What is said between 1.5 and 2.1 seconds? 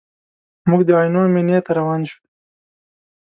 ته روان